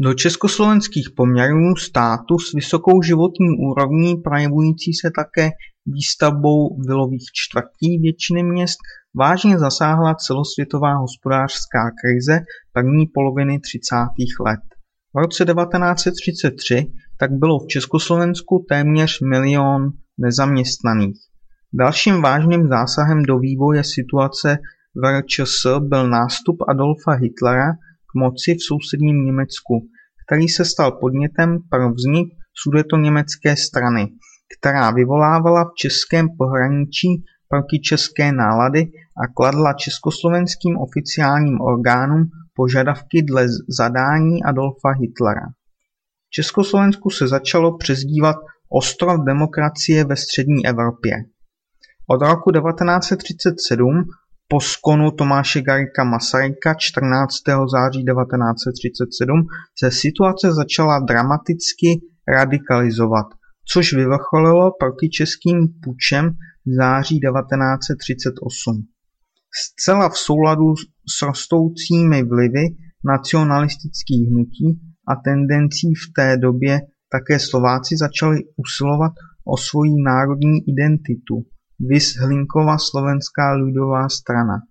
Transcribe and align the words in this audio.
Do 0.00 0.14
československých 0.14 1.10
poměrů 1.16 1.76
státu 1.76 2.38
s 2.38 2.52
vysokou 2.52 3.02
životní 3.02 3.48
úrovní 3.58 4.16
projevující 4.16 4.94
se 4.94 5.10
také 5.10 5.50
výstavbou 5.86 6.82
vilových 6.86 7.24
čtvrtí 7.32 7.98
většiny 7.98 8.42
měst 8.42 8.78
vážně 9.14 9.58
zasáhla 9.58 10.14
celosvětová 10.14 10.94
hospodářská 10.94 11.90
krize 12.00 12.40
první 12.72 13.06
poloviny 13.14 13.60
30. 13.60 13.96
let. 14.46 14.60
V 15.14 15.18
roce 15.18 15.44
1933 15.44 16.92
tak 17.18 17.32
bylo 17.32 17.58
v 17.58 17.66
Československu 17.66 18.66
téměř 18.68 19.20
milion 19.20 19.90
nezaměstnaných. 20.18 21.16
Dalším 21.72 22.22
vážným 22.22 22.68
zásahem 22.68 23.22
do 23.22 23.38
vývoje 23.38 23.84
situace 23.84 24.58
v 24.94 25.20
RČS 25.20 25.66
byl 25.80 26.08
nástup 26.10 26.56
Adolfa 26.68 27.12
Hitlera 27.12 27.72
moci 28.16 28.54
v 28.54 28.64
sousedním 28.68 29.24
Německu, 29.24 29.74
který 30.26 30.48
se 30.48 30.64
stal 30.64 30.92
podnětem 31.00 31.58
pro 31.70 31.92
vznik 31.92 32.28
sudetoněmecké 32.62 33.56
strany, 33.56 34.08
která 34.58 34.90
vyvolávala 34.90 35.64
v 35.64 35.74
českém 35.78 36.26
pohraničí 36.38 37.24
protičeské 37.48 38.32
nálady 38.32 38.80
a 39.22 39.26
kladla 39.36 39.72
československým 39.72 40.76
oficiálním 40.76 41.60
orgánům 41.60 42.22
požadavky 42.54 43.22
dle 43.22 43.46
zadání 43.78 44.44
Adolfa 44.44 44.90
Hitlera. 45.00 45.46
Československu 46.30 47.10
se 47.10 47.28
začalo 47.28 47.76
přezdívat 47.76 48.36
ostrov 48.68 49.24
demokracie 49.26 50.04
ve 50.04 50.16
střední 50.16 50.66
Evropě. 50.66 51.16
Od 52.10 52.22
roku 52.22 52.50
1937 52.50 54.04
po 54.48 54.60
skonu 54.60 55.10
Tomáše 55.10 55.60
Garrigua 55.62 56.04
Masaryka 56.04 56.74
14. 56.74 57.34
září 57.72 58.04
1937 58.04 59.46
se 59.78 59.90
situace 59.90 60.52
začala 60.52 60.98
dramaticky 60.98 62.00
radikalizovat, 62.28 63.26
což 63.72 63.92
vyvrcholilo 63.92 64.72
protičeským 64.80 65.68
pučem 65.82 66.30
v 66.66 66.74
září 66.78 67.20
1938. 67.20 68.86
Zcela 69.62 70.08
v 70.08 70.18
souladu 70.18 70.74
s 71.16 71.22
rostoucími 71.22 72.22
vlivy 72.22 72.64
nacionalistických 73.04 74.28
hnutí 74.28 74.80
a 75.08 75.16
tendencí 75.24 75.94
v 75.94 76.12
té 76.16 76.36
době 76.36 76.80
také 77.12 77.38
Slováci 77.38 77.96
začali 77.96 78.38
usilovat 78.56 79.12
o 79.44 79.56
svoji 79.56 79.92
národní 80.06 80.58
identitu 80.68 81.44
viz 81.80 82.16
Slovenská 82.80 83.56
ľudová 83.56 84.08
strana. 84.08 84.64